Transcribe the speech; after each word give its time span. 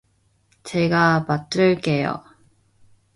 제가 0.63 1.27
받을게요. 1.27 2.23